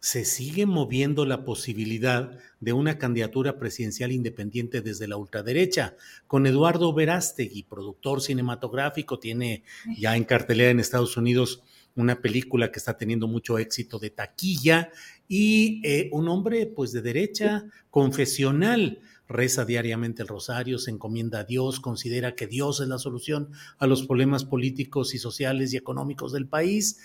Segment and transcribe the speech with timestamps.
[0.00, 5.94] se sigue moviendo la posibilidad de una candidatura presidencial independiente desde la ultraderecha,
[6.26, 9.62] con Eduardo Verástegui, productor cinematográfico, tiene
[9.98, 11.62] ya en cartelera en Estados Unidos
[11.96, 14.90] una película que está teniendo mucho éxito de taquilla
[15.28, 21.44] y eh, un hombre pues de derecha, confesional, reza diariamente el rosario, se encomienda a
[21.44, 26.32] Dios, considera que Dios es la solución a los problemas políticos y sociales y económicos
[26.32, 27.00] del país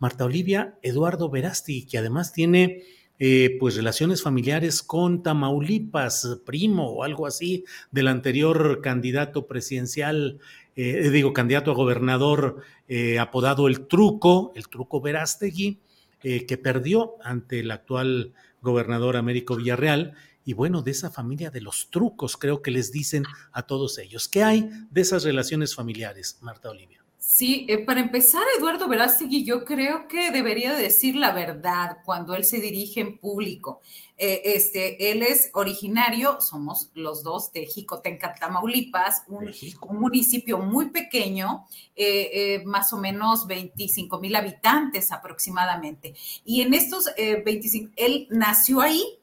[0.00, 2.82] Marta Olivia Eduardo Verasti, que además tiene
[3.22, 10.40] eh, pues relaciones familiares con Tamaulipas, primo o algo así del anterior candidato presidencial,
[10.74, 15.78] eh, digo, candidato a gobernador eh, apodado El Truco, el Truco Verástegui,
[16.22, 20.12] que perdió ante el actual gobernador Américo Villarreal.
[20.44, 24.28] Y bueno, de esa familia de los trucos, creo que les dicen a todos ellos.
[24.28, 26.99] ¿Qué hay de esas relaciones familiares, Marta Olivia?
[27.22, 32.44] Sí, eh, para empezar, Eduardo Verástegui, yo creo que debería decir la verdad cuando él
[32.44, 33.82] se dirige en público.
[34.16, 39.52] Eh, este, él es originario, somos los dos de Jicotenca, Tamaulipas, un,
[40.00, 46.14] municipio muy pequeño, eh, más o menos 25 mil habitantes aproximadamente.
[46.46, 49.19] Y en estos 25, él nació ahí,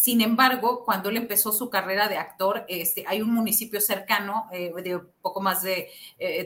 [0.00, 4.72] sin embargo, cuando él empezó su carrera de actor, este, hay un municipio cercano eh,
[4.80, 5.90] de poco más de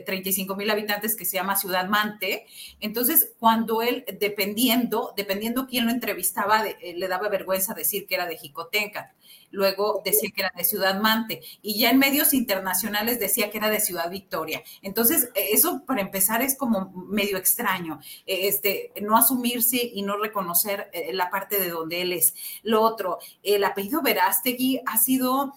[0.07, 2.47] 35 eh, mil habitantes que se llama Ciudad Mante.
[2.79, 8.25] Entonces, cuando él, dependiendo, dependiendo quién lo entrevistaba, eh, le daba vergüenza decir que era
[8.25, 9.13] de Jicotenca
[9.53, 13.69] luego decía que era de Ciudad Mante y ya en medios internacionales decía que era
[13.69, 14.63] de Ciudad Victoria.
[14.81, 21.29] Entonces, eso para empezar es como medio extraño, este, no asumirse y no reconocer la
[21.29, 22.33] parte de donde él es.
[22.63, 25.53] Lo otro, el apellido Verástegui ha sido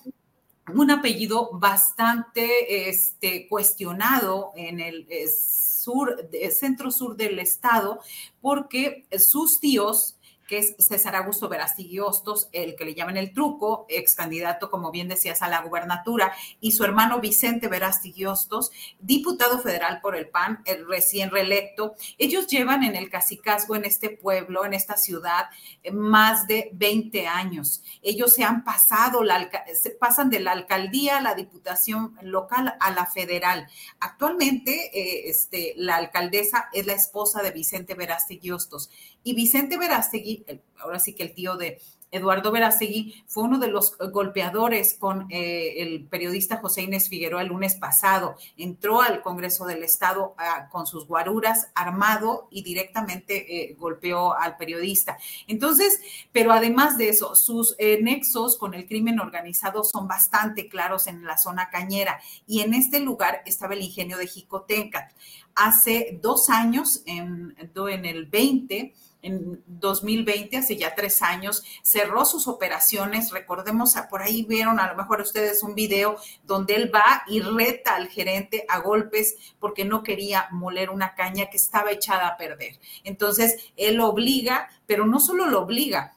[0.75, 8.01] un apellido bastante este, cuestionado en el eh, sur, centro sur del estado,
[8.41, 10.16] porque sus tíos
[10.47, 14.91] que es César Augusto Verástegui Hostos, el que le llaman el truco, ex candidato, como
[14.91, 20.29] bien decías, a la gubernatura, y su hermano Vicente Verástegui Hostos, diputado federal por el
[20.29, 21.95] PAN, recién reelecto.
[22.19, 25.47] Ellos llevan en el cacicazgo en este pueblo, en esta ciudad,
[25.83, 27.83] eh, más de 20 años.
[28.03, 32.91] Ellos se han pasado, la, se pasan de la alcaldía a la diputación local a
[32.91, 33.67] la federal.
[34.01, 38.91] Actualmente, eh, este, la alcaldesa es la esposa de Vicente Verástegui Hostos
[39.23, 40.36] y Vicente Verástegui,
[40.79, 41.79] ahora sí que el tío de
[42.13, 47.49] Eduardo Verástegui, fue uno de los golpeadores con eh, el periodista José Inés Figueroa el
[47.49, 48.37] lunes pasado.
[48.57, 54.57] Entró al Congreso del Estado ah, con sus guaruras armado y directamente eh, golpeó al
[54.57, 55.19] periodista.
[55.49, 56.01] Entonces,
[56.33, 61.25] pero además de eso, sus eh, nexos con el crimen organizado son bastante claros en
[61.25, 65.11] la zona cañera y en este lugar estaba el ingenio de Jicotenca.
[65.55, 68.95] Hace dos años, en, en el 20,
[69.27, 73.31] en 2020, hace ya tres años, cerró sus operaciones.
[73.31, 77.97] Recordemos, por ahí vieron a lo mejor ustedes un video donde él va y reta
[77.97, 82.79] al gerente a golpes porque no quería moler una caña que estaba echada a perder.
[83.05, 86.16] Entonces, él obliga, pero no solo lo obliga,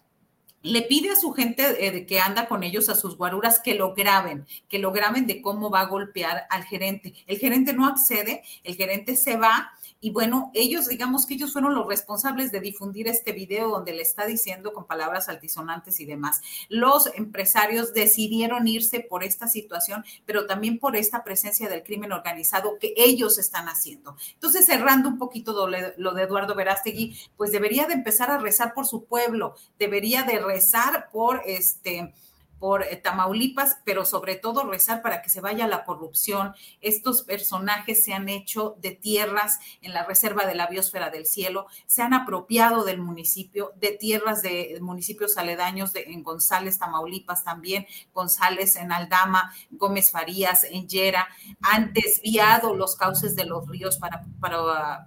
[0.61, 3.93] le pide a su gente eh, que anda con ellos, a sus guaruras, que lo
[3.93, 7.13] graben, que lo graben de cómo va a golpear al gerente.
[7.27, 9.71] El gerente no accede, el gerente se va
[10.01, 14.01] Y bueno, ellos, digamos que ellos fueron los responsables de difundir este video donde le
[14.01, 16.41] está diciendo con palabras altisonantes y demás.
[16.69, 22.77] Los empresarios decidieron irse por esta situación, pero también por esta presencia del crimen organizado
[22.79, 24.15] que ellos están haciendo.
[24.35, 25.67] Entonces, cerrando un poquito
[25.97, 30.39] lo de Eduardo Verástegui, pues debería de empezar a rezar por su pueblo, debería de
[30.49, 32.13] rezar por este
[32.59, 36.53] por eh, Tamaulipas, pero sobre todo rezar para que se vaya la corrupción.
[36.81, 41.67] Estos personajes se han hecho de tierras en la reserva de la biosfera del cielo,
[41.87, 47.87] se han apropiado del municipio, de tierras de municipios aledaños de, en González, Tamaulipas también,
[48.13, 51.27] González en Aldama, Gómez Farías en Yera,
[51.61, 54.25] han desviado los cauces de los ríos para,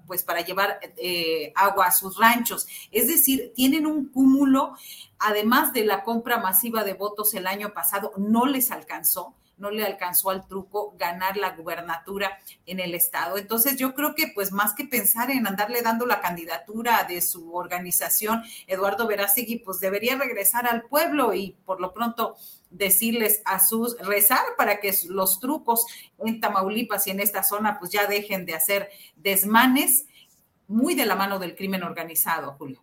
[0.07, 2.67] pues, para llevar eh, agua a sus ranchos.
[2.91, 4.75] Es decir, tienen un cúmulo
[5.23, 9.85] además de la compra masiva de votos el año pasado, no les alcanzó, no le
[9.85, 13.39] alcanzó al truco ganar la gubernatura en el estado.
[13.39, 17.55] Entonces yo creo que pues más que pensar en andarle dando la candidatura de su
[17.55, 22.37] organización, Eduardo Verástegui pues debería regresar al pueblo y por lo pronto
[22.71, 25.87] decirles a sus, rezar para que los trucos
[26.19, 30.07] en Tamaulipas y en esta zona pues ya dejen de hacer desmanes
[30.67, 32.83] muy de la mano del crimen organizado, Julio.